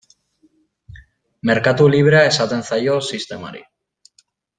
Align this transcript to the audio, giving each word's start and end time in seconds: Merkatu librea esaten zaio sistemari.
Merkatu 1.49 1.89
librea 1.97 2.21
esaten 2.31 2.65
zaio 2.71 2.95
sistemari. 3.11 3.63